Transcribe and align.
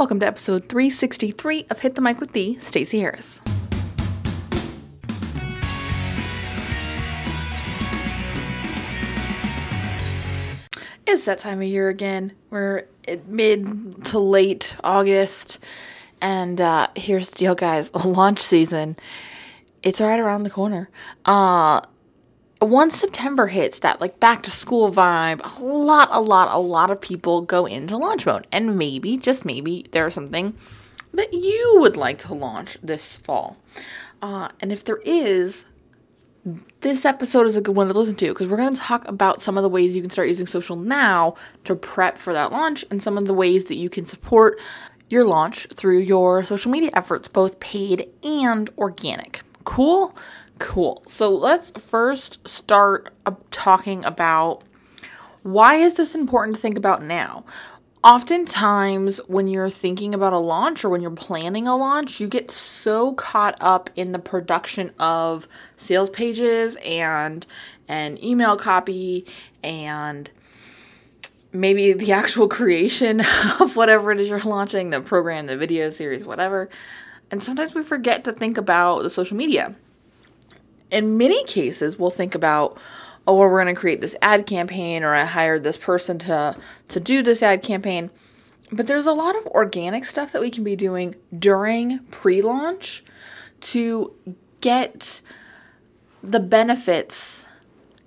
Welcome 0.00 0.20
to 0.20 0.26
episode 0.26 0.66
363 0.66 1.66
of 1.68 1.80
Hit 1.80 1.94
the 1.94 2.00
Mic 2.00 2.20
with 2.20 2.32
the 2.32 2.58
Stacey 2.58 3.00
Harris. 3.00 3.42
It's 11.06 11.26
that 11.26 11.38
time 11.38 11.58
of 11.58 11.64
year 11.64 11.90
again. 11.90 12.32
We're 12.48 12.86
mid 13.26 14.06
to 14.06 14.18
late 14.18 14.74
August, 14.82 15.62
and 16.22 16.58
uh, 16.62 16.88
here's 16.96 17.28
the 17.28 17.36
deal, 17.36 17.54
guys: 17.54 17.92
launch 18.06 18.38
season. 18.38 18.96
It's 19.82 20.00
right 20.00 20.18
around 20.18 20.44
the 20.44 20.50
corner. 20.50 20.88
Uh, 21.26 21.82
once 22.60 22.98
September 22.98 23.46
hits, 23.46 23.80
that 23.80 24.00
like 24.00 24.20
back 24.20 24.42
to 24.42 24.50
school 24.50 24.90
vibe, 24.90 25.40
a 25.58 25.64
lot, 25.64 26.08
a 26.12 26.20
lot, 26.20 26.52
a 26.52 26.58
lot 26.58 26.90
of 26.90 27.00
people 27.00 27.42
go 27.42 27.66
into 27.66 27.96
launch 27.96 28.26
mode. 28.26 28.46
And 28.52 28.76
maybe, 28.76 29.16
just 29.16 29.44
maybe, 29.44 29.86
there's 29.92 30.14
something 30.14 30.54
that 31.14 31.32
you 31.32 31.76
would 31.80 31.96
like 31.96 32.18
to 32.18 32.34
launch 32.34 32.78
this 32.82 33.16
fall. 33.16 33.56
Uh, 34.22 34.48
and 34.60 34.70
if 34.70 34.84
there 34.84 35.00
is, 35.04 35.64
this 36.80 37.04
episode 37.04 37.46
is 37.46 37.56
a 37.56 37.60
good 37.60 37.76
one 37.76 37.88
to 37.88 37.92
listen 37.92 38.14
to 38.16 38.28
because 38.28 38.48
we're 38.48 38.56
going 38.56 38.74
to 38.74 38.80
talk 38.80 39.06
about 39.08 39.40
some 39.40 39.56
of 39.56 39.62
the 39.62 39.68
ways 39.68 39.96
you 39.96 40.02
can 40.02 40.10
start 40.10 40.28
using 40.28 40.46
social 40.46 40.76
now 40.76 41.34
to 41.64 41.74
prep 41.74 42.18
for 42.18 42.32
that 42.32 42.52
launch 42.52 42.84
and 42.90 43.02
some 43.02 43.18
of 43.18 43.26
the 43.26 43.34
ways 43.34 43.66
that 43.66 43.76
you 43.76 43.90
can 43.90 44.04
support 44.04 44.60
your 45.08 45.24
launch 45.24 45.66
through 45.66 45.98
your 45.98 46.42
social 46.44 46.70
media 46.70 46.90
efforts, 46.94 47.28
both 47.28 47.58
paid 47.60 48.08
and 48.22 48.70
organic. 48.78 49.42
Cool? 49.64 50.16
Cool. 50.60 51.02
So 51.08 51.34
let's 51.34 51.72
first 51.72 52.46
start 52.46 53.12
talking 53.50 54.04
about 54.04 54.62
why 55.42 55.76
is 55.76 55.94
this 55.94 56.14
important 56.14 56.54
to 56.54 56.62
think 56.62 56.76
about 56.76 57.02
now? 57.02 57.44
Oftentimes, 58.04 59.18
when 59.26 59.48
you're 59.48 59.70
thinking 59.70 60.14
about 60.14 60.34
a 60.34 60.38
launch 60.38 60.84
or 60.84 60.90
when 60.90 61.00
you're 61.00 61.10
planning 61.10 61.66
a 61.66 61.76
launch, 61.76 62.20
you 62.20 62.28
get 62.28 62.50
so 62.50 63.14
caught 63.14 63.56
up 63.60 63.90
in 63.96 64.12
the 64.12 64.18
production 64.18 64.92
of 64.98 65.48
sales 65.78 66.10
pages 66.10 66.76
and 66.84 67.46
an 67.88 68.22
email 68.22 68.56
copy 68.56 69.26
and 69.64 70.30
maybe 71.52 71.94
the 71.94 72.12
actual 72.20 72.48
creation 72.48 73.22
of 73.60 73.76
whatever 73.76 74.12
it 74.12 74.20
is 74.20 74.28
you're 74.28 74.38
launching, 74.40 74.90
the 74.90 75.00
program, 75.00 75.46
the 75.46 75.56
video 75.56 75.88
series, 75.88 76.24
whatever. 76.24 76.68
And 77.30 77.42
sometimes 77.42 77.74
we 77.74 77.82
forget 77.82 78.24
to 78.24 78.32
think 78.32 78.58
about 78.58 79.02
the 79.02 79.10
social 79.10 79.38
media 79.38 79.74
in 80.90 81.16
many 81.18 81.44
cases, 81.44 81.98
we'll 81.98 82.10
think 82.10 82.34
about, 82.34 82.78
oh, 83.26 83.34
well, 83.36 83.48
we're 83.48 83.62
going 83.62 83.74
to 83.74 83.80
create 83.80 84.00
this 84.00 84.16
ad 84.22 84.46
campaign, 84.46 85.04
or 85.04 85.14
I 85.14 85.24
hired 85.24 85.62
this 85.62 85.78
person 85.78 86.18
to 86.20 86.56
to 86.88 87.00
do 87.00 87.22
this 87.22 87.42
ad 87.42 87.62
campaign. 87.62 88.10
But 88.72 88.86
there's 88.86 89.06
a 89.06 89.12
lot 89.12 89.36
of 89.36 89.46
organic 89.46 90.04
stuff 90.04 90.32
that 90.32 90.42
we 90.42 90.50
can 90.50 90.62
be 90.62 90.76
doing 90.76 91.16
during 91.36 92.00
pre-launch 92.10 93.04
to 93.60 94.14
get 94.60 95.20
the 96.22 96.40
benefits 96.40 97.46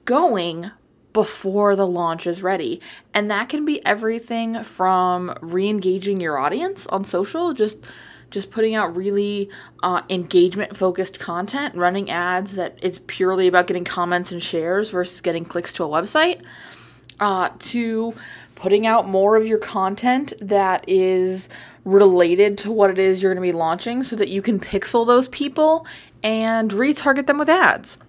going 0.06 0.72
before 1.12 1.75
the 1.75 1.86
launch 1.88 2.25
is 2.25 2.42
ready. 2.42 2.81
And 3.14 3.30
that 3.30 3.50
can 3.50 3.66
be 3.66 3.86
everything 3.86 4.64
from 4.64 5.36
re-engaging 5.42 6.20
your 6.20 6.38
audience 6.38 6.88
on 6.88 7.03
social, 7.06 7.53
just 7.53 7.86
just 8.34 8.50
putting 8.50 8.73
out 8.73 8.95
really 8.95 9.48
uh, 9.84 10.02
engagement 10.09 10.76
focused 10.76 11.20
content, 11.20 11.76
running 11.76 12.09
ads 12.09 12.56
that 12.56 12.78
it's 12.81 13.00
purely 13.06 13.48
about 13.48 13.67
getting 13.67 13.86
comments 13.86 14.31
and 14.31 14.42
shares 14.42 14.90
versus 14.90 15.22
getting 15.22 15.45
clicks 15.45 15.72
to 15.72 15.84
a 15.84 15.88
website, 15.88 16.42
uh, 17.20 17.50
to 17.59 18.16
putting 18.56 18.88
out 18.88 19.08
more 19.08 19.36
of 19.36 19.45
your 19.45 19.59
content 19.59 20.34
that 20.42 20.84
is 20.88 21.48
related 21.86 22.58
to 22.58 22.72
what 22.72 22.90
it 22.90 22.98
is 22.98 23.22
you're 23.22 23.34
going 23.34 23.44
to 23.44 23.53
be 23.53 23.56
launching 23.56 24.02
so 24.02 24.16
that 24.16 24.30
you 24.30 24.42
can 24.42 24.59
pixel 24.59 25.06
those 25.06 25.28
people 25.28 25.86
and 26.23 26.72
retarget 26.72 27.28
them 27.28 27.38
with 27.38 27.50
ads. 27.50 28.00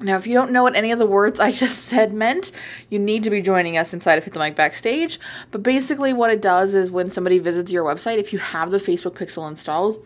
Now, 0.00 0.16
if 0.16 0.26
you 0.26 0.34
don't 0.34 0.50
know 0.50 0.62
what 0.62 0.74
any 0.74 0.90
of 0.90 0.98
the 0.98 1.06
words 1.06 1.40
I 1.40 1.50
just 1.50 1.84
said 1.84 2.12
meant, 2.12 2.52
you 2.90 2.98
need 2.98 3.24
to 3.24 3.30
be 3.30 3.40
joining 3.40 3.76
us 3.76 3.94
inside 3.94 4.18
of 4.18 4.24
Hit 4.24 4.34
the 4.34 4.40
Mic 4.40 4.56
Backstage. 4.56 5.20
But 5.50 5.62
basically, 5.62 6.12
what 6.12 6.30
it 6.30 6.42
does 6.42 6.74
is 6.74 6.90
when 6.90 7.10
somebody 7.10 7.38
visits 7.38 7.70
your 7.70 7.84
website, 7.84 8.18
if 8.18 8.32
you 8.32 8.38
have 8.38 8.70
the 8.70 8.78
Facebook 8.78 9.14
Pixel 9.14 9.48
installed, 9.48 10.04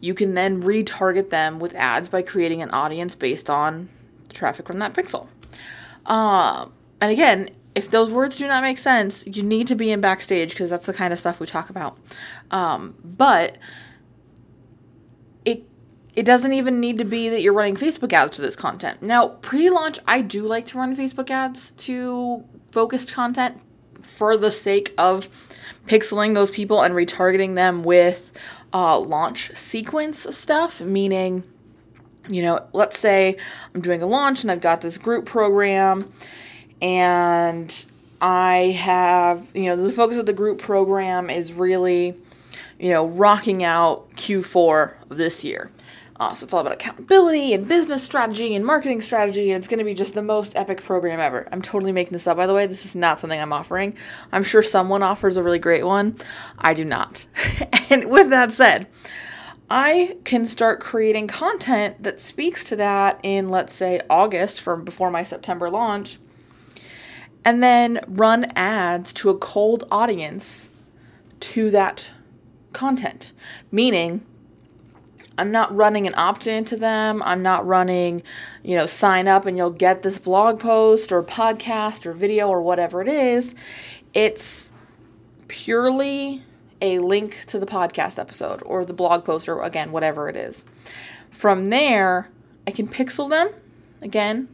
you 0.00 0.14
can 0.14 0.34
then 0.34 0.62
retarget 0.62 1.30
them 1.30 1.58
with 1.58 1.74
ads 1.74 2.08
by 2.08 2.22
creating 2.22 2.62
an 2.62 2.70
audience 2.70 3.14
based 3.14 3.48
on 3.50 3.88
traffic 4.32 4.66
from 4.66 4.78
that 4.78 4.92
pixel. 4.92 5.26
Uh, 6.04 6.66
and 7.00 7.10
again, 7.10 7.50
if 7.74 7.90
those 7.90 8.10
words 8.10 8.36
do 8.38 8.46
not 8.46 8.62
make 8.62 8.78
sense, 8.78 9.26
you 9.26 9.42
need 9.42 9.66
to 9.66 9.74
be 9.74 9.90
in 9.90 10.00
Backstage 10.00 10.50
because 10.50 10.70
that's 10.70 10.86
the 10.86 10.94
kind 10.94 11.12
of 11.12 11.18
stuff 11.18 11.40
we 11.40 11.46
talk 11.46 11.70
about. 11.70 11.98
Um, 12.50 12.94
but 13.04 13.58
it 16.16 16.24
doesn't 16.24 16.54
even 16.54 16.80
need 16.80 16.96
to 16.98 17.04
be 17.04 17.28
that 17.28 17.42
you're 17.42 17.52
running 17.52 17.76
Facebook 17.76 18.12
ads 18.12 18.36
to 18.36 18.42
this 18.42 18.56
content. 18.56 19.02
Now, 19.02 19.28
pre 19.28 19.68
launch, 19.68 19.98
I 20.06 20.22
do 20.22 20.46
like 20.46 20.64
to 20.66 20.78
run 20.78 20.96
Facebook 20.96 21.30
ads 21.30 21.72
to 21.72 22.42
focused 22.72 23.12
content 23.12 23.62
for 24.00 24.38
the 24.38 24.50
sake 24.50 24.94
of 24.96 25.28
pixeling 25.86 26.34
those 26.34 26.50
people 26.50 26.82
and 26.82 26.94
retargeting 26.94 27.54
them 27.54 27.82
with 27.82 28.32
uh, 28.72 28.98
launch 28.98 29.54
sequence 29.54 30.26
stuff, 30.34 30.80
meaning, 30.80 31.44
you 32.28 32.42
know, 32.42 32.66
let's 32.72 32.98
say 32.98 33.36
I'm 33.74 33.82
doing 33.82 34.02
a 34.02 34.06
launch 34.06 34.42
and 34.42 34.50
I've 34.50 34.62
got 34.62 34.80
this 34.80 34.96
group 34.96 35.26
program 35.26 36.10
and 36.80 37.84
I 38.22 38.76
have, 38.78 39.50
you 39.54 39.64
know, 39.64 39.76
the 39.76 39.92
focus 39.92 40.16
of 40.16 40.24
the 40.24 40.32
group 40.32 40.58
program 40.58 41.28
is 41.28 41.52
really, 41.52 42.16
you 42.78 42.90
know, 42.90 43.06
rocking 43.06 43.62
out 43.62 44.10
Q4 44.12 44.94
of 45.10 45.18
this 45.18 45.44
year. 45.44 45.70
Uh, 46.18 46.32
so 46.32 46.44
it's 46.44 46.54
all 46.54 46.60
about 46.60 46.72
accountability 46.72 47.52
and 47.52 47.68
business 47.68 48.02
strategy 48.02 48.54
and 48.54 48.64
marketing 48.64 49.00
strategy, 49.00 49.50
and 49.50 49.58
it's 49.58 49.68
going 49.68 49.78
to 49.78 49.84
be 49.84 49.92
just 49.92 50.14
the 50.14 50.22
most 50.22 50.56
epic 50.56 50.82
program 50.82 51.20
ever. 51.20 51.46
I'm 51.52 51.60
totally 51.60 51.92
making 51.92 52.12
this 52.12 52.26
up, 52.26 52.38
by 52.38 52.46
the 52.46 52.54
way. 52.54 52.66
This 52.66 52.86
is 52.86 52.96
not 52.96 53.20
something 53.20 53.38
I'm 53.38 53.52
offering. 53.52 53.94
I'm 54.32 54.42
sure 54.42 54.62
someone 54.62 55.02
offers 55.02 55.36
a 55.36 55.42
really 55.42 55.58
great 55.58 55.84
one. 55.84 56.16
I 56.58 56.72
do 56.72 56.84
not. 56.84 57.26
and 57.90 58.10
with 58.10 58.30
that 58.30 58.50
said, 58.50 58.88
I 59.68 60.16
can 60.24 60.46
start 60.46 60.80
creating 60.80 61.26
content 61.26 62.02
that 62.02 62.20
speaks 62.20 62.64
to 62.64 62.76
that 62.76 63.20
in, 63.22 63.48
let's 63.50 63.74
say, 63.74 64.00
August 64.08 64.60
from 64.60 64.84
before 64.84 65.10
my 65.10 65.22
September 65.22 65.68
launch, 65.68 66.18
and 67.44 67.62
then 67.62 68.00
run 68.08 68.44
ads 68.56 69.12
to 69.14 69.28
a 69.28 69.36
cold 69.36 69.86
audience 69.90 70.70
to 71.40 71.70
that 71.72 72.10
content. 72.72 73.32
Meaning, 73.70 74.24
I'm 75.38 75.50
not 75.50 75.74
running 75.74 76.06
an 76.06 76.14
opt 76.16 76.46
in 76.46 76.64
to 76.66 76.76
them. 76.76 77.22
I'm 77.22 77.42
not 77.42 77.66
running, 77.66 78.22
you 78.62 78.76
know, 78.76 78.86
sign 78.86 79.28
up 79.28 79.46
and 79.46 79.56
you'll 79.56 79.70
get 79.70 80.02
this 80.02 80.18
blog 80.18 80.60
post 80.60 81.12
or 81.12 81.22
podcast 81.22 82.06
or 82.06 82.12
video 82.12 82.48
or 82.48 82.62
whatever 82.62 83.02
it 83.02 83.08
is. 83.08 83.54
It's 84.14 84.72
purely 85.48 86.42
a 86.80 86.98
link 87.00 87.44
to 87.46 87.58
the 87.58 87.66
podcast 87.66 88.18
episode 88.18 88.62
or 88.64 88.84
the 88.84 88.92
blog 88.92 89.24
post 89.24 89.48
or 89.48 89.62
again, 89.62 89.92
whatever 89.92 90.28
it 90.28 90.36
is. 90.36 90.64
From 91.30 91.66
there, 91.66 92.30
I 92.66 92.70
can 92.70 92.88
pixel 92.88 93.28
them. 93.28 93.50
Again, 94.02 94.48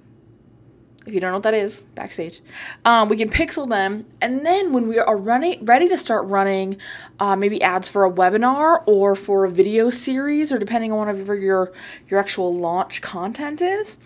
if 1.07 1.13
you 1.13 1.21
don't 1.21 1.31
know 1.31 1.37
what 1.37 1.43
that 1.43 1.55
is, 1.55 1.83
backstage. 1.95 2.41
Um, 2.85 3.09
we 3.09 3.17
can 3.17 3.29
pixel 3.29 3.69
them, 3.69 4.07
and 4.21 4.47
then 4.47 4.73
when 4.73 4.89
we 4.89 4.99
are 4.99 5.17
running, 5.17 5.65
ready 5.65 5.89
to 5.89 5.99
start 5.99 6.27
running, 6.27 6.77
uh, 7.19 7.35
maybe 7.37 7.61
ads 7.63 7.89
for 7.89 8.05
a 8.05 8.13
webinar 8.13 8.83
or 8.87 9.17
for 9.17 9.45
a 9.45 9.51
video 9.51 9.91
series, 9.91 10.53
or 10.53 10.59
depending 10.59 10.93
on 10.93 10.99
whatever 10.99 11.35
your 11.35 11.73
your 12.09 12.21
actual 12.21 12.55
launch 12.55 13.03
content 13.03 13.61
is, 13.61 13.99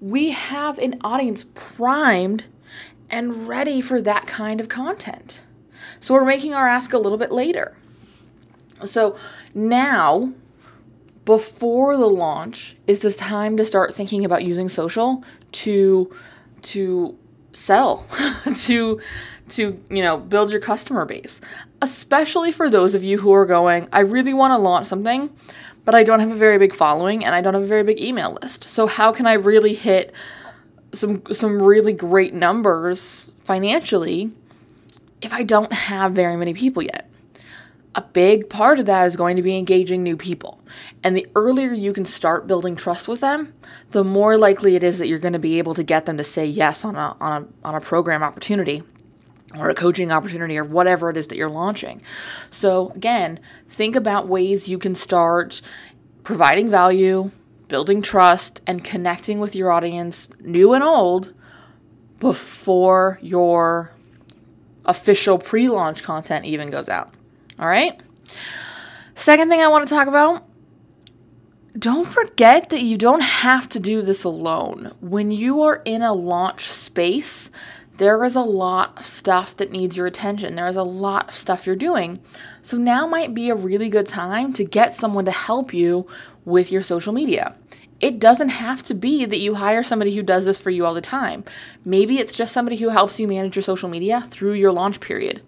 we 0.00 0.30
have 0.30 0.78
an 0.78 0.98
audience 1.02 1.44
primed 1.54 2.44
and 3.08 3.46
ready 3.46 3.80
for 3.80 4.00
that 4.00 4.26
kind 4.26 4.60
of 4.60 4.68
content. 4.68 5.44
So 6.00 6.14
we're 6.14 6.24
making 6.24 6.54
our 6.54 6.66
ask 6.66 6.92
a 6.92 6.98
little 6.98 7.18
bit 7.18 7.30
later. 7.30 7.76
So 8.84 9.16
now 9.54 10.32
before 11.24 11.96
the 11.96 12.08
launch 12.08 12.76
is 12.86 13.00
this 13.00 13.16
time 13.16 13.56
to 13.56 13.64
start 13.64 13.94
thinking 13.94 14.24
about 14.24 14.44
using 14.44 14.68
social 14.68 15.24
to 15.52 16.14
to 16.62 17.16
sell, 17.52 18.06
to 18.54 19.00
to 19.50 19.80
you 19.90 20.02
know 20.02 20.18
build 20.18 20.50
your 20.50 20.60
customer 20.60 21.04
base. 21.04 21.40
Especially 21.80 22.52
for 22.52 22.70
those 22.70 22.94
of 22.94 23.02
you 23.02 23.18
who 23.18 23.32
are 23.32 23.46
going, 23.46 23.88
I 23.92 24.00
really 24.00 24.34
want 24.34 24.52
to 24.52 24.58
launch 24.58 24.86
something, 24.86 25.30
but 25.84 25.94
I 25.94 26.04
don't 26.04 26.20
have 26.20 26.30
a 26.30 26.36
very 26.36 26.58
big 26.58 26.74
following 26.74 27.24
and 27.24 27.34
I 27.34 27.40
don't 27.40 27.54
have 27.54 27.62
a 27.62 27.66
very 27.66 27.82
big 27.82 28.00
email 28.00 28.38
list. 28.40 28.64
So 28.64 28.86
how 28.86 29.12
can 29.12 29.26
I 29.26 29.34
really 29.34 29.74
hit 29.74 30.12
some 30.92 31.22
some 31.30 31.62
really 31.62 31.92
great 31.92 32.34
numbers 32.34 33.30
financially 33.44 34.30
if 35.20 35.32
I 35.32 35.42
don't 35.42 35.72
have 35.72 36.12
very 36.12 36.36
many 36.36 36.54
people 36.54 36.82
yet? 36.82 37.08
A 37.94 38.00
big 38.00 38.48
part 38.48 38.78
of 38.78 38.86
that 38.86 39.06
is 39.06 39.16
going 39.16 39.36
to 39.36 39.42
be 39.42 39.56
engaging 39.58 40.02
new 40.02 40.16
people. 40.16 40.60
And 41.02 41.16
the 41.16 41.26
earlier 41.36 41.72
you 41.72 41.92
can 41.92 42.04
start 42.04 42.46
building 42.46 42.74
trust 42.74 43.06
with 43.06 43.20
them, 43.20 43.52
the 43.90 44.04
more 44.04 44.36
likely 44.38 44.76
it 44.76 44.82
is 44.82 44.98
that 44.98 45.08
you're 45.08 45.18
going 45.18 45.34
to 45.34 45.38
be 45.38 45.58
able 45.58 45.74
to 45.74 45.82
get 45.82 46.06
them 46.06 46.16
to 46.16 46.24
say 46.24 46.46
yes 46.46 46.84
on 46.84 46.96
a, 46.96 47.16
on 47.20 47.42
a, 47.42 47.68
on 47.68 47.74
a 47.74 47.80
program 47.80 48.22
opportunity 48.22 48.82
or 49.58 49.68
a 49.68 49.74
coaching 49.74 50.10
opportunity 50.10 50.56
or 50.56 50.64
whatever 50.64 51.10
it 51.10 51.16
is 51.16 51.26
that 51.26 51.36
you're 51.36 51.50
launching. 51.50 52.00
So, 52.50 52.90
again, 52.94 53.40
think 53.68 53.96
about 53.96 54.26
ways 54.26 54.68
you 54.68 54.78
can 54.78 54.94
start 54.94 55.60
providing 56.24 56.70
value, 56.70 57.30
building 57.68 58.00
trust, 58.00 58.62
and 58.66 58.82
connecting 58.82 59.38
with 59.38 59.54
your 59.54 59.70
audience, 59.70 60.28
new 60.40 60.72
and 60.72 60.82
old, 60.82 61.34
before 62.20 63.18
your 63.20 63.92
official 64.86 65.38
pre 65.38 65.68
launch 65.68 66.02
content 66.02 66.46
even 66.46 66.70
goes 66.70 66.88
out. 66.88 67.12
All 67.62 67.68
right? 67.68 67.98
Second 69.14 69.48
thing 69.48 69.60
I 69.60 69.68
want 69.68 69.88
to 69.88 69.94
talk 69.94 70.08
about 70.08 70.44
don't 71.78 72.06
forget 72.06 72.68
that 72.68 72.82
you 72.82 72.98
don't 72.98 73.20
have 73.20 73.68
to 73.70 73.80
do 73.80 74.02
this 74.02 74.24
alone. 74.24 74.92
When 75.00 75.30
you 75.30 75.62
are 75.62 75.80
in 75.84 76.02
a 76.02 76.12
launch 76.12 76.66
space, 76.66 77.50
there 77.96 78.22
is 78.24 78.36
a 78.36 78.42
lot 78.42 78.98
of 78.98 79.06
stuff 79.06 79.56
that 79.56 79.70
needs 79.70 79.96
your 79.96 80.06
attention. 80.06 80.54
There 80.54 80.66
is 80.66 80.76
a 80.76 80.82
lot 80.82 81.28
of 81.28 81.34
stuff 81.34 81.66
you're 81.66 81.76
doing. 81.76 82.20
So 82.60 82.76
now 82.76 83.06
might 83.06 83.32
be 83.32 83.48
a 83.48 83.54
really 83.54 83.88
good 83.88 84.06
time 84.06 84.52
to 84.54 84.64
get 84.64 84.92
someone 84.92 85.24
to 85.24 85.30
help 85.30 85.72
you 85.72 86.06
with 86.44 86.72
your 86.72 86.82
social 86.82 87.12
media. 87.12 87.54
It 88.00 88.18
doesn't 88.18 88.50
have 88.50 88.82
to 88.84 88.94
be 88.94 89.24
that 89.24 89.38
you 89.38 89.54
hire 89.54 89.84
somebody 89.84 90.14
who 90.14 90.22
does 90.22 90.44
this 90.44 90.58
for 90.58 90.70
you 90.70 90.84
all 90.84 90.94
the 90.94 91.00
time. 91.00 91.44
Maybe 91.84 92.18
it's 92.18 92.36
just 92.36 92.52
somebody 92.52 92.76
who 92.76 92.88
helps 92.88 93.20
you 93.20 93.28
manage 93.28 93.54
your 93.54 93.62
social 93.62 93.88
media 93.88 94.22
through 94.28 94.54
your 94.54 94.72
launch 94.72 95.00
period. 95.00 95.42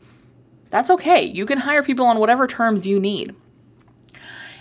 That's 0.75 0.91
okay. 0.91 1.23
You 1.23 1.47
can 1.47 1.59
hire 1.59 1.85
people 1.85 2.05
on 2.05 2.19
whatever 2.19 2.49
terms 2.49 2.85
you 2.85 2.99
need. 2.99 3.33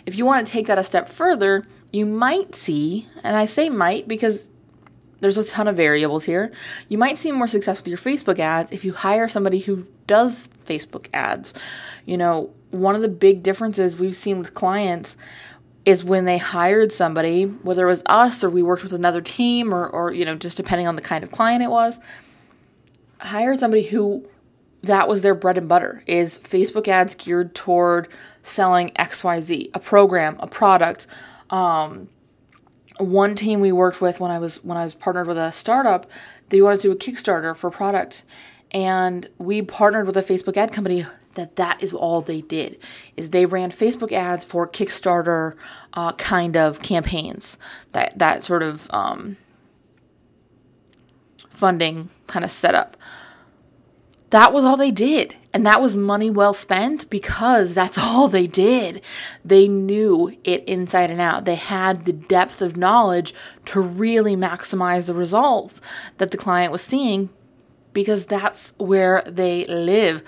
If 0.06 0.16
you 0.16 0.28
want 0.28 0.46
to 0.46 0.54
take 0.54 0.68
that 0.68 0.78
a 0.78 0.84
step 0.84 1.10
further, 1.10 1.64
you 1.92 2.06
might 2.06 2.54
see, 2.54 3.08
and 3.24 3.36
I 3.36 3.46
say 3.46 3.68
might 3.68 4.08
because 4.08 4.48
there's 5.22 5.40
a 5.40 5.44
ton 5.44 5.68
of 5.68 5.76
variables 5.76 6.24
here. 6.24 6.52
You 6.88 7.00
might 7.00 7.18
see 7.18 7.32
more 7.32 7.48
success 7.48 7.80
with 7.80 7.88
your 7.88 7.98
Facebook 7.98 8.38
ads 8.38 8.72
if 8.72 8.86
you 8.86 8.94
hire 8.94 9.28
somebody 9.28 9.58
who 9.58 9.88
does 10.06 10.50
Facebook 10.64 11.08
ads. 11.16 11.56
You 12.06 12.18
know, 12.18 12.54
one 12.70 12.94
of 12.94 13.02
the 13.02 13.10
big 13.10 13.42
differences 13.42 13.98
we've 13.98 14.16
seen 14.16 14.38
with 14.38 14.54
clients 14.54 15.18
is 15.84 16.04
when 16.04 16.26
they 16.26 16.38
hired 16.38 16.92
somebody, 16.92 17.46
whether 17.46 17.86
it 17.86 17.90
was 17.90 18.04
us 18.06 18.44
or 18.44 18.52
we 18.52 18.62
worked 18.62 18.84
with 18.84 18.94
another 18.94 19.22
team 19.22 19.74
or, 19.74 19.90
or 19.90 20.14
you 20.14 20.26
know, 20.26 20.36
just 20.36 20.58
depending 20.58 20.88
on 20.88 20.96
the 20.96 21.02
kind 21.02 21.24
of 21.24 21.32
client 21.32 21.64
it 21.64 21.72
was, 21.72 22.00
hire 23.20 23.56
somebody 23.56 23.82
who 23.82 24.24
that 24.84 25.08
was 25.08 25.22
their 25.22 25.34
bread 25.34 25.58
and 25.58 25.68
butter 25.68 26.04
is 26.06 26.38
Facebook 26.38 26.88
ads 26.88 27.16
geared 27.16 27.56
toward 27.56 28.10
selling 28.44 28.92
XYZ, 28.92 29.72
a 29.74 29.80
program, 29.80 30.36
a 30.40 30.48
product. 30.48 31.08
Um, 31.50 32.10
one 32.98 33.36
team 33.36 33.60
we 33.60 33.72
worked 33.72 34.02
with 34.02 34.20
when 34.20 34.30
I 34.30 34.40
was 34.40 34.64
when 34.64 34.78
I 34.78 34.84
was 34.84 34.94
partnered 34.94 35.28
with 35.28 35.38
a 35.38 35.52
startup, 35.52 36.06
they 36.50 36.62
wanted 36.62 36.82
to 36.82 36.90
do 36.90 36.92
a 36.92 36.96
Kickstarter 36.96 37.56
for 37.56 37.68
a 37.68 37.72
product. 37.72 38.24
And 38.72 39.30
we 39.38 39.62
partnered 39.62 40.06
with 40.06 40.18
a 40.18 40.24
Facebook 40.24 40.58
ad 40.58 40.72
company 40.72 41.06
that 41.36 41.56
that 41.56 41.82
is 41.82 41.94
all 41.94 42.22
they 42.22 42.42
did 42.42 42.78
is 43.18 43.30
they 43.30 43.46
ran 43.46 43.72
Facebook 43.72 44.12
ads 44.12 44.46
for 44.46 44.68
Kickstarter 44.68 45.56
uh, 45.94 46.12
kind 46.14 46.58
of 46.58 46.82
campaigns 46.82 47.58
that 47.94 48.18
that 48.20 48.44
sort 48.44 48.64
of 48.64 48.88
um, 48.92 49.38
funding 51.50 52.10
kind 52.28 52.44
of 52.44 52.52
setup. 52.52 52.98
That 54.34 54.52
was 54.52 54.66
all 54.66 54.78
they 54.78 54.90
did. 54.90 55.36
And 55.54 55.64
that 55.68 55.80
was 55.80 55.96
money 55.96 56.32
well 56.32 56.56
spent 56.56 57.08
because 57.12 57.76
that's 57.76 57.98
all 58.00 58.28
they 58.28 58.48
did. 58.48 59.04
They 59.46 59.68
knew 59.68 60.36
it 60.44 60.64
inside 60.64 61.12
and 61.12 61.22
out. 61.22 61.46
They 61.46 61.54
had 61.54 62.06
the 62.06 62.14
depth 62.14 62.60
of 62.60 62.76
knowledge 62.76 63.36
to 63.66 63.80
really 63.80 64.36
maximize 64.36 65.06
the 65.06 65.14
results 65.14 65.82
that 66.18 66.32
the 66.32 66.38
client 66.38 66.72
was 66.72 66.82
seeing 66.82 67.30
because 67.94 68.26
that's 68.26 68.74
where 68.78 69.22
they 69.28 69.66
live. 69.66 70.24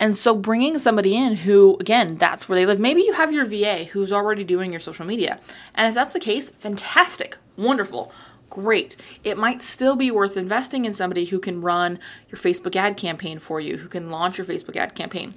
And 0.00 0.16
so 0.16 0.34
bringing 0.34 0.78
somebody 0.78 1.14
in 1.14 1.34
who, 1.34 1.76
again, 1.80 2.16
that's 2.16 2.48
where 2.48 2.58
they 2.58 2.64
live. 2.64 2.80
Maybe 2.80 3.02
you 3.02 3.12
have 3.12 3.30
your 3.30 3.44
VA 3.44 3.84
who's 3.84 4.10
already 4.10 4.42
doing 4.42 4.70
your 4.70 4.80
social 4.80 5.04
media. 5.04 5.38
And 5.74 5.86
if 5.86 5.94
that's 5.94 6.14
the 6.14 6.18
case, 6.18 6.48
fantastic, 6.48 7.36
wonderful. 7.58 8.10
Great. 8.50 8.96
It 9.22 9.38
might 9.38 9.62
still 9.62 9.94
be 9.94 10.10
worth 10.10 10.36
investing 10.36 10.84
in 10.84 10.92
somebody 10.92 11.24
who 11.24 11.38
can 11.38 11.60
run 11.60 12.00
your 12.28 12.36
Facebook 12.36 12.74
ad 12.74 12.96
campaign 12.96 13.38
for 13.38 13.60
you, 13.60 13.76
who 13.76 13.88
can 13.88 14.10
launch 14.10 14.38
your 14.38 14.46
Facebook 14.46 14.74
ad 14.76 14.96
campaign. 14.96 15.34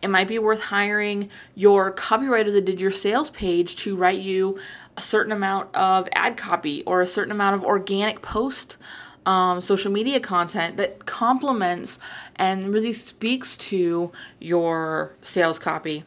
It 0.00 0.08
might 0.08 0.28
be 0.28 0.38
worth 0.38 0.60
hiring 0.60 1.28
your 1.54 1.92
copywriter 1.92 2.50
that 2.52 2.64
did 2.64 2.80
your 2.80 2.90
sales 2.90 3.28
page 3.28 3.76
to 3.76 3.94
write 3.94 4.20
you 4.20 4.58
a 4.96 5.02
certain 5.02 5.32
amount 5.32 5.74
of 5.74 6.08
ad 6.12 6.38
copy 6.38 6.82
or 6.84 7.02
a 7.02 7.06
certain 7.06 7.32
amount 7.32 7.54
of 7.54 7.64
organic 7.64 8.22
post 8.22 8.78
um, 9.26 9.60
social 9.60 9.92
media 9.92 10.20
content 10.20 10.78
that 10.78 11.04
complements 11.04 11.98
and 12.36 12.72
really 12.72 12.92
speaks 12.94 13.56
to 13.58 14.10
your 14.38 15.14
sales 15.20 15.58
copy. 15.58 16.04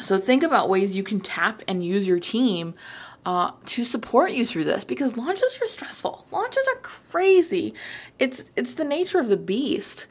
So 0.00 0.18
think 0.18 0.42
about 0.42 0.68
ways 0.68 0.94
you 0.94 1.02
can 1.02 1.20
tap 1.20 1.62
and 1.66 1.84
use 1.84 2.06
your 2.06 2.20
team 2.20 2.74
uh, 3.28 3.52
to 3.66 3.84
support 3.84 4.32
you 4.32 4.42
through 4.42 4.64
this 4.64 4.84
because 4.84 5.18
launches 5.18 5.58
are 5.60 5.66
stressful. 5.66 6.26
Launches 6.32 6.66
are 6.66 6.80
crazy. 6.80 7.74
It's 8.18 8.50
it's 8.56 8.72
the 8.72 8.86
nature 8.86 9.18
of 9.18 9.28
the 9.28 9.36
beast. 9.36 10.06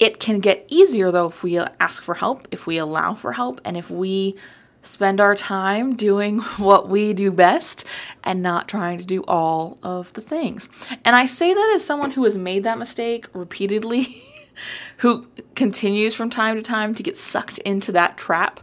It 0.00 0.18
can 0.18 0.40
get 0.40 0.66
easier 0.66 1.12
though 1.12 1.26
if 1.26 1.44
we 1.44 1.56
ask 1.56 2.02
for 2.02 2.16
help, 2.16 2.48
if 2.50 2.66
we 2.66 2.78
allow 2.78 3.14
for 3.14 3.32
help, 3.32 3.60
and 3.64 3.76
if 3.76 3.92
we 3.92 4.34
spend 4.82 5.20
our 5.20 5.36
time 5.36 5.94
doing 5.94 6.40
what 6.58 6.88
we 6.88 7.12
do 7.12 7.30
best 7.30 7.84
and 8.24 8.42
not 8.42 8.66
trying 8.66 8.98
to 8.98 9.04
do 9.04 9.22
all 9.28 9.78
of 9.84 10.12
the 10.14 10.20
things. 10.20 10.68
And 11.04 11.14
I 11.14 11.26
say 11.26 11.54
that 11.54 11.72
as 11.76 11.84
someone 11.84 12.10
who 12.10 12.24
has 12.24 12.36
made 12.36 12.64
that 12.64 12.78
mistake 12.78 13.28
repeatedly, 13.32 14.20
who 14.96 15.28
continues 15.54 16.16
from 16.16 16.28
time 16.28 16.56
to 16.56 16.62
time 16.62 16.96
to 16.96 17.04
get 17.04 17.16
sucked 17.16 17.58
into 17.58 17.92
that 17.92 18.18
trap. 18.18 18.58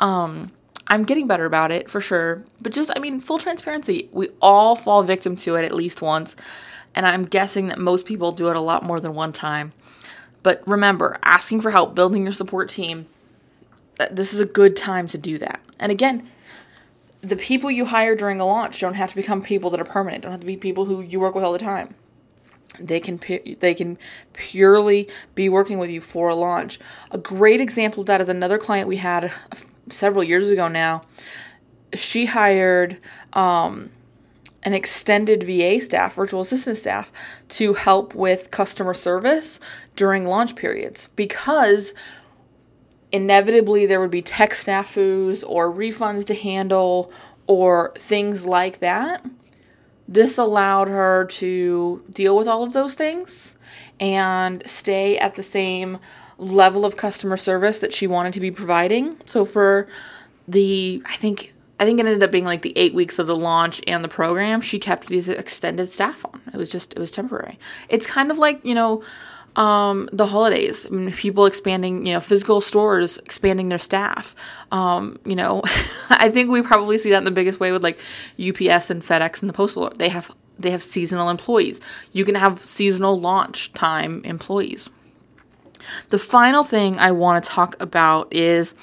Um, 0.00 0.50
I'm 0.88 1.04
getting 1.04 1.26
better 1.26 1.44
about 1.44 1.72
it 1.72 1.90
for 1.90 2.00
sure. 2.00 2.44
But 2.60 2.72
just, 2.72 2.90
I 2.94 3.00
mean, 3.00 3.20
full 3.20 3.38
transparency, 3.38 4.08
we 4.12 4.28
all 4.40 4.76
fall 4.76 5.02
victim 5.02 5.36
to 5.36 5.56
it 5.56 5.64
at 5.64 5.74
least 5.74 6.00
once. 6.00 6.36
And 6.94 7.06
I'm 7.06 7.24
guessing 7.24 7.68
that 7.68 7.78
most 7.78 8.06
people 8.06 8.32
do 8.32 8.48
it 8.48 8.56
a 8.56 8.60
lot 8.60 8.82
more 8.82 9.00
than 9.00 9.14
one 9.14 9.32
time. 9.32 9.72
But 10.42 10.62
remember, 10.66 11.18
asking 11.24 11.60
for 11.60 11.72
help, 11.72 11.94
building 11.94 12.22
your 12.22 12.32
support 12.32 12.68
team, 12.68 13.06
uh, 13.98 14.06
this 14.10 14.32
is 14.32 14.40
a 14.40 14.46
good 14.46 14.76
time 14.76 15.08
to 15.08 15.18
do 15.18 15.38
that. 15.38 15.60
And 15.78 15.90
again, 15.90 16.28
the 17.20 17.36
people 17.36 17.70
you 17.70 17.86
hire 17.86 18.14
during 18.14 18.40
a 18.40 18.46
launch 18.46 18.80
don't 18.80 18.94
have 18.94 19.10
to 19.10 19.16
become 19.16 19.42
people 19.42 19.70
that 19.70 19.80
are 19.80 19.84
permanent. 19.84 20.22
Don't 20.22 20.32
have 20.32 20.40
to 20.40 20.46
be 20.46 20.56
people 20.56 20.84
who 20.84 21.00
you 21.00 21.18
work 21.18 21.34
with 21.34 21.42
all 21.42 21.52
the 21.52 21.58
time. 21.58 21.94
They 22.78 23.00
can 23.00 23.18
they 23.58 23.74
can 23.74 23.98
purely 24.34 25.08
be 25.34 25.48
working 25.48 25.78
with 25.78 25.90
you 25.90 26.00
for 26.00 26.28
a 26.28 26.34
launch. 26.34 26.78
A 27.10 27.18
great 27.18 27.60
example 27.60 28.02
of 28.02 28.06
that 28.06 28.20
is 28.20 28.28
another 28.28 28.58
client 28.58 28.86
we 28.86 28.96
had 28.96 29.32
several 29.90 30.24
years 30.24 30.50
ago 30.50 30.68
now. 30.68 31.02
She 31.94 32.26
hired 32.26 32.98
um, 33.32 33.90
an 34.62 34.74
extended 34.74 35.44
VA 35.44 35.80
staff, 35.80 36.14
virtual 36.14 36.40
assistant 36.40 36.76
staff, 36.76 37.12
to 37.50 37.74
help 37.74 38.14
with 38.14 38.50
customer 38.50 38.94
service 38.94 39.60
during 39.94 40.24
launch 40.24 40.56
periods 40.56 41.08
because 41.16 41.94
inevitably 43.12 43.86
there 43.86 44.00
would 44.00 44.10
be 44.10 44.22
tech 44.22 44.50
snafus 44.50 45.44
or 45.46 45.72
refunds 45.72 46.24
to 46.26 46.34
handle 46.34 47.12
or 47.46 47.92
things 47.96 48.44
like 48.44 48.80
that. 48.80 49.24
This 50.08 50.38
allowed 50.38 50.88
her 50.88 51.24
to 51.24 52.04
deal 52.10 52.36
with 52.36 52.48
all 52.48 52.62
of 52.62 52.72
those 52.72 52.94
things 52.94 53.56
and 53.98 54.62
stay 54.68 55.18
at 55.18 55.36
the 55.36 55.42
same 55.42 55.98
level 56.38 56.84
of 56.84 56.96
customer 56.96 57.36
service 57.36 57.78
that 57.78 57.92
she 57.92 58.06
wanted 58.06 58.32
to 58.34 58.40
be 58.40 58.50
providing. 58.50 59.16
So 59.24 59.44
for 59.44 59.88
the 60.48 61.02
I 61.06 61.16
think 61.16 61.54
I 61.78 61.84
think 61.84 62.00
it 62.00 62.06
ended 62.06 62.22
up 62.22 62.32
being 62.32 62.44
like 62.44 62.62
the 62.62 62.76
eight 62.76 62.94
weeks 62.94 63.18
of 63.18 63.26
the 63.26 63.36
launch 63.36 63.82
and 63.86 64.02
the 64.02 64.08
program, 64.08 64.60
she 64.60 64.78
kept 64.78 65.08
these 65.08 65.28
extended 65.28 65.92
staff 65.92 66.24
on. 66.24 66.40
It 66.52 66.56
was 66.56 66.70
just 66.70 66.94
it 66.94 66.98
was 66.98 67.10
temporary. 67.10 67.58
It's 67.88 68.06
kind 68.06 68.30
of 68.30 68.38
like, 68.38 68.64
you 68.64 68.74
know, 68.74 69.02
um, 69.56 70.08
the 70.12 70.26
holidays. 70.26 70.86
I 70.86 70.90
mean, 70.90 71.12
people 71.12 71.46
expanding, 71.46 72.06
you 72.06 72.12
know, 72.12 72.20
physical 72.20 72.60
stores 72.60 73.18
expanding 73.18 73.68
their 73.68 73.78
staff. 73.78 74.34
Um, 74.72 75.18
you 75.24 75.36
know, 75.36 75.62
I 76.10 76.30
think 76.30 76.50
we 76.50 76.62
probably 76.62 76.98
see 76.98 77.10
that 77.10 77.18
in 77.18 77.24
the 77.24 77.30
biggest 77.30 77.60
way 77.60 77.72
with 77.72 77.82
like 77.82 77.98
UPS 78.38 78.90
and 78.90 79.02
FedEx 79.02 79.40
and 79.40 79.48
the 79.48 79.54
postal. 79.54 79.90
They 79.90 80.08
have 80.08 80.30
they 80.58 80.70
have 80.70 80.82
seasonal 80.82 81.28
employees. 81.28 81.80
You 82.12 82.24
can 82.24 82.34
have 82.34 82.60
seasonal 82.60 83.20
launch 83.20 83.72
time 83.74 84.22
employees. 84.24 84.88
The 86.10 86.18
final 86.18 86.64
thing 86.64 86.98
I 86.98 87.12
want 87.12 87.44
to 87.44 87.50
talk 87.50 87.80
about 87.80 88.32
is 88.32 88.74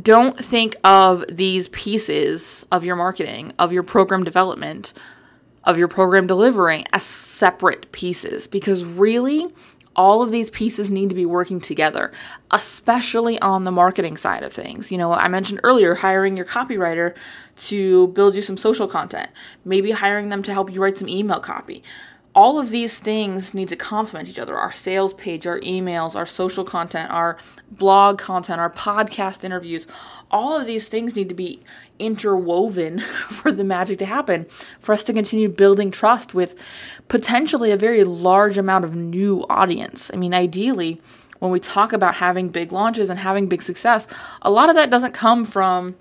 don't 0.00 0.38
think 0.38 0.76
of 0.84 1.24
these 1.30 1.68
pieces 1.68 2.66
of 2.70 2.84
your 2.84 2.96
marketing, 2.96 3.52
of 3.58 3.72
your 3.72 3.82
program 3.82 4.24
development, 4.24 4.92
of 5.64 5.78
your 5.78 5.88
program 5.88 6.26
delivery 6.26 6.84
as 6.92 7.02
separate 7.02 7.90
pieces 7.92 8.46
because 8.46 8.84
really 8.84 9.48
all 9.96 10.20
of 10.20 10.30
these 10.30 10.50
pieces 10.50 10.90
need 10.90 11.08
to 11.08 11.14
be 11.14 11.24
working 11.24 11.58
together, 11.58 12.12
especially 12.50 13.40
on 13.40 13.64
the 13.64 13.72
marketing 13.72 14.16
side 14.16 14.42
of 14.42 14.52
things. 14.52 14.92
You 14.92 14.98
know, 14.98 15.14
I 15.14 15.26
mentioned 15.28 15.60
earlier 15.64 15.94
hiring 15.94 16.36
your 16.36 16.44
copywriter 16.44 17.16
to 17.56 18.08
build 18.08 18.34
you 18.34 18.42
some 18.42 18.58
social 18.58 18.86
content, 18.86 19.30
maybe 19.64 19.90
hiring 19.90 20.28
them 20.28 20.42
to 20.42 20.52
help 20.52 20.72
you 20.72 20.82
write 20.82 20.98
some 20.98 21.08
email 21.08 21.40
copy. 21.40 21.82
All 22.36 22.58
of 22.58 22.68
these 22.68 22.98
things 22.98 23.54
need 23.54 23.66
to 23.68 23.76
complement 23.76 24.28
each 24.28 24.38
other. 24.38 24.58
Our 24.58 24.70
sales 24.70 25.14
page 25.14 25.46
our 25.46 25.58
emails 25.60 26.14
our 26.14 26.26
social 26.26 26.64
content 26.64 27.10
our 27.10 27.38
blog 27.72 28.18
content 28.18 28.60
our 28.60 28.70
podcast 28.70 29.42
interviews 29.42 29.86
all 30.30 30.54
of 30.54 30.66
these 30.66 30.86
things 30.88 31.16
need 31.16 31.30
to 31.30 31.34
be 31.34 31.62
interwoven 31.98 32.98
for 33.30 33.50
the 33.50 33.64
magic 33.64 33.98
to 34.00 34.06
happen 34.06 34.44
for 34.78 34.92
us 34.92 35.02
to 35.04 35.14
continue 35.14 35.48
building 35.48 35.90
trust 35.90 36.34
with 36.34 36.62
potentially 37.08 37.70
a 37.70 37.76
very 37.76 38.04
large 38.04 38.58
amount 38.58 38.84
of 38.84 38.94
new 38.94 39.44
audience. 39.48 40.10
I 40.12 40.16
mean 40.16 40.34
ideally 40.34 41.00
when 41.38 41.50
we 41.50 41.58
talk 41.58 41.94
about 41.94 42.16
having 42.16 42.50
big 42.50 42.70
launches 42.70 43.08
and 43.08 43.18
having 43.18 43.48
big 43.48 43.62
success 43.62 44.06
a 44.42 44.50
lot 44.50 44.68
of 44.68 44.74
that 44.74 44.90
doesn't 44.90 45.12
come 45.12 45.46
from 45.46 45.96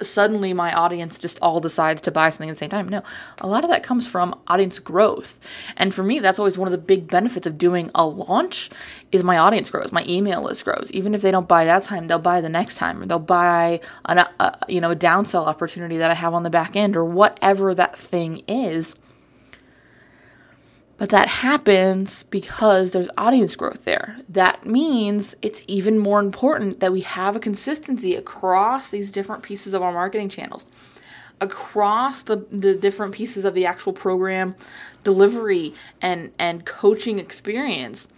suddenly 0.00 0.52
my 0.52 0.72
audience 0.72 1.18
just 1.18 1.38
all 1.40 1.60
decides 1.60 2.00
to 2.02 2.10
buy 2.10 2.28
something 2.28 2.48
at 2.48 2.52
the 2.52 2.58
same 2.58 2.70
time. 2.70 2.88
No, 2.88 3.02
a 3.40 3.46
lot 3.46 3.64
of 3.64 3.70
that 3.70 3.82
comes 3.82 4.06
from 4.06 4.38
audience 4.46 4.78
growth. 4.78 5.38
And 5.76 5.94
for 5.94 6.02
me, 6.02 6.18
that's 6.18 6.38
always 6.38 6.58
one 6.58 6.68
of 6.68 6.72
the 6.72 6.78
big 6.78 7.08
benefits 7.08 7.46
of 7.46 7.58
doing 7.58 7.90
a 7.94 8.06
launch 8.06 8.70
is 9.12 9.24
my 9.24 9.38
audience 9.38 9.70
grows, 9.70 9.92
my 9.92 10.04
email 10.08 10.42
list 10.42 10.64
grows. 10.64 10.90
Even 10.92 11.14
if 11.14 11.22
they 11.22 11.30
don't 11.30 11.48
buy 11.48 11.64
that 11.64 11.82
time, 11.82 12.06
they'll 12.06 12.18
buy 12.18 12.40
the 12.40 12.48
next 12.48 12.76
time 12.76 13.02
or 13.02 13.06
they'll 13.06 13.18
buy 13.18 13.80
an, 14.06 14.18
a, 14.18 14.58
you 14.68 14.80
know, 14.80 14.90
a 14.90 14.96
downsell 14.96 15.46
opportunity 15.46 15.96
that 15.98 16.10
I 16.10 16.14
have 16.14 16.34
on 16.34 16.42
the 16.42 16.50
back 16.50 16.76
end 16.76 16.96
or 16.96 17.04
whatever 17.04 17.74
that 17.74 17.96
thing 17.96 18.42
is. 18.46 18.94
But 20.98 21.10
that 21.10 21.28
happens 21.28 22.22
because 22.24 22.92
there's 22.92 23.10
audience 23.18 23.54
growth 23.54 23.84
there. 23.84 24.16
That 24.30 24.64
means 24.64 25.36
it's 25.42 25.62
even 25.66 25.98
more 25.98 26.20
important 26.20 26.80
that 26.80 26.92
we 26.92 27.02
have 27.02 27.36
a 27.36 27.40
consistency 27.40 28.14
across 28.14 28.88
these 28.88 29.10
different 29.10 29.42
pieces 29.42 29.74
of 29.74 29.82
our 29.82 29.92
marketing 29.92 30.30
channels, 30.30 30.66
across 31.40 32.22
the, 32.22 32.46
the 32.50 32.74
different 32.74 33.14
pieces 33.14 33.44
of 33.44 33.52
the 33.52 33.66
actual 33.66 33.92
program 33.92 34.56
delivery 35.04 35.74
and, 36.00 36.32
and 36.38 36.64
coaching 36.64 37.18
experience, 37.18 38.08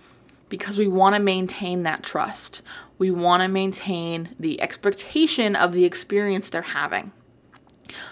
because 0.49 0.79
we 0.79 0.87
want 0.87 1.17
to 1.17 1.21
maintain 1.21 1.83
that 1.83 2.05
trust. 2.05 2.63
We 2.97 3.11
want 3.11 3.43
to 3.43 3.49
maintain 3.49 4.37
the 4.39 4.61
expectation 4.61 5.57
of 5.57 5.73
the 5.73 5.85
experience 5.85 6.49
they're 6.49 6.63
having. 6.63 7.11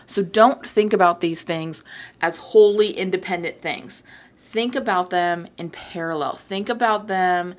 So 0.07 0.23
don't 0.23 0.65
think 0.67 0.93
about 0.93 1.21
these 1.21 1.43
things 1.43 1.85
as 2.21 2.37
wholly 2.37 2.91
independent 2.91 3.61
things 3.61 4.03
think 4.57 4.75
about 4.75 5.11
them 5.11 5.47
in 5.59 5.69
parallel. 5.69 6.37
Think 6.37 6.71
about 6.71 7.09
them 7.09 7.55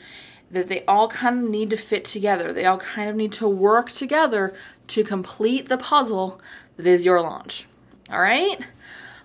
that 0.49 0.67
they 0.67 0.83
all 0.85 1.07
kind 1.07 1.43
of 1.43 1.47
need 1.47 1.69
to 1.69 1.77
fit 1.77 2.03
together. 2.03 2.51
They 2.51 2.65
all 2.65 2.79
kind 2.79 3.07
of 3.07 3.15
need 3.15 3.33
to 3.33 3.47
work 3.47 3.91
together 3.91 4.55
to 4.87 5.03
complete 5.03 5.69
the 5.69 5.77
puzzle 5.77 6.41
that 6.75 6.87
is 6.87 7.05
your 7.05 7.21
launch. 7.21 7.67
All 8.09 8.19
right? 8.19 8.57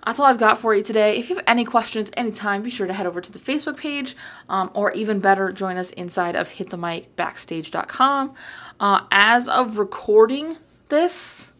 That's 0.04 0.20
all 0.20 0.26
I've 0.26 0.38
got 0.38 0.58
for 0.58 0.74
you 0.74 0.82
today. 0.82 1.16
If 1.16 1.30
you 1.30 1.36
have 1.36 1.44
any 1.46 1.64
questions 1.64 2.10
anytime, 2.14 2.62
be 2.62 2.68
sure 2.68 2.86
to 2.86 2.92
head 2.92 3.06
over 3.06 3.22
to 3.22 3.32
the 3.32 3.38
Facebook 3.38 3.78
page, 3.78 4.16
um, 4.50 4.70
or 4.74 4.92
even 4.92 5.18
better, 5.18 5.50
join 5.50 5.78
us 5.78 5.92
inside 5.92 6.36
of 6.36 6.50
hitthemicbackstage.com. 6.50 8.34
Uh, 8.80 9.00
as 9.10 9.48
of 9.48 9.78
recording 9.78 10.58
this, 10.90 11.54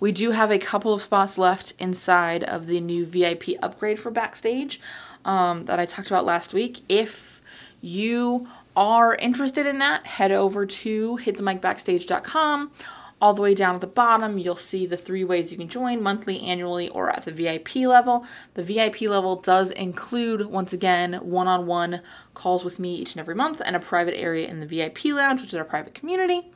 we 0.00 0.10
do 0.10 0.32
have 0.32 0.50
a 0.50 0.58
couple 0.58 0.92
of 0.92 1.00
spots 1.00 1.38
left 1.38 1.74
inside 1.78 2.42
of 2.42 2.66
the 2.66 2.80
new 2.80 3.06
VIP 3.06 3.50
upgrade 3.62 4.00
for 4.00 4.10
Backstage 4.10 4.80
um, 5.24 5.64
that 5.64 5.78
I 5.78 5.86
talked 5.86 6.08
about 6.08 6.24
last 6.24 6.54
week. 6.54 6.82
If 6.88 7.42
you 7.80 8.48
are 8.76 9.14
interested 9.16 9.66
in 9.66 9.78
that, 9.78 10.06
head 10.06 10.32
over 10.32 10.64
to 10.66 11.18
hitthemicbackstage.com. 11.22 12.72
All 13.20 13.34
the 13.34 13.42
way 13.42 13.54
down 13.54 13.76
at 13.76 13.80
the 13.80 13.86
bottom, 13.86 14.36
you'll 14.36 14.56
see 14.56 14.84
the 14.84 14.96
three 14.96 15.22
ways 15.22 15.52
you 15.52 15.58
can 15.58 15.68
join 15.68 16.02
monthly, 16.02 16.40
annually, 16.40 16.88
or 16.88 17.08
at 17.08 17.24
the 17.24 17.30
VIP 17.30 17.76
level. 17.76 18.26
The 18.54 18.64
VIP 18.64 19.02
level 19.02 19.36
does 19.36 19.70
include, 19.70 20.46
once 20.46 20.72
again, 20.72 21.14
one 21.14 21.46
on 21.46 21.66
one 21.66 22.02
calls 22.34 22.64
with 22.64 22.80
me 22.80 22.96
each 22.96 23.12
and 23.12 23.20
every 23.20 23.36
month 23.36 23.62
and 23.64 23.76
a 23.76 23.80
private 23.80 24.18
area 24.18 24.48
in 24.48 24.58
the 24.58 24.66
VIP 24.66 25.04
lounge, 25.04 25.40
which 25.40 25.50
is 25.50 25.54
our 25.54 25.64
private 25.64 25.94
community. 25.94 26.50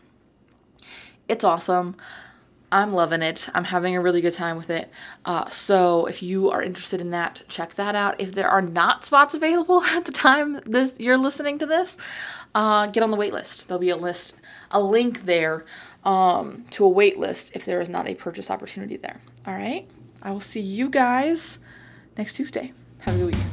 It's 1.28 1.44
awesome. 1.44 1.96
I'm 2.76 2.92
loving 2.92 3.23
it. 3.23 3.49
I'm 3.54 3.64
having 3.64 3.97
a 3.97 4.02
really 4.02 4.21
good 4.21 4.35
time 4.35 4.59
with 4.59 4.68
it. 4.68 4.90
Uh, 5.25 5.49
so 5.49 6.04
if 6.04 6.23
you 6.23 6.50
are 6.50 6.62
interested 6.62 7.00
in 7.00 7.09
that, 7.09 7.42
check 7.49 7.75
that 7.76 7.95
out. 7.95 8.21
If 8.21 8.33
there 8.33 8.50
are 8.50 8.61
not 8.61 9.02
spots 9.02 9.33
available 9.33 9.83
at 9.85 10.04
the 10.04 10.12
time 10.12 10.61
this 10.66 11.00
you're 11.00 11.16
listening 11.16 11.59
to 11.61 11.66
this, 11.66 11.97
uh, 12.54 12.87
get 12.88 13.02
on 13.02 13.11
the 13.11 13.16
wait 13.16 13.33
list. 13.33 13.66
There'll 13.66 13.80
be 13.80 13.88
a 13.88 13.97
list, 13.97 14.35
a 14.71 14.83
link 14.83 15.25
there 15.25 15.64
um, 16.04 16.66
to 16.73 16.85
a 16.85 16.88
wait 16.88 17.16
list 17.16 17.50
if 17.54 17.64
there 17.64 17.80
is 17.80 17.88
not 17.88 18.06
a 18.06 18.14
purchase 18.14 18.50
opportunity 18.50 18.99
there. 18.99 19.23
All 19.47 19.54
right. 19.54 19.88
I 20.21 20.30
will 20.30 20.40
see 20.40 20.61
you 20.61 20.90
guys 20.90 21.59
next 22.18 22.35
Tuesday. 22.35 22.75
Have 22.99 23.14
a 23.14 23.18
good 23.18 23.35
week. 23.35 23.45